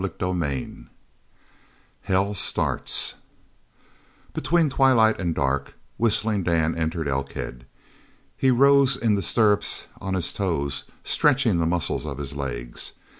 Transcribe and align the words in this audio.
CHAPTER 0.03 0.31
XXIII 0.31 0.87
HELL 2.01 2.33
STARTS 2.33 3.13
Between 4.33 4.67
twilight 4.67 5.19
and 5.21 5.35
dark 5.35 5.75
Whistling 5.97 6.41
Dan 6.41 6.73
entered 6.73 7.07
Elkhead. 7.07 7.67
He 8.35 8.49
rose 8.49 8.97
in 8.97 9.13
the 9.13 9.21
stirrups, 9.21 9.85
on 10.01 10.15
his 10.15 10.33
toes, 10.33 10.85
stretching 11.03 11.59
the 11.59 11.67
muscles 11.67 12.07
of 12.07 12.17
his 12.17 12.35
legs. 12.35 12.93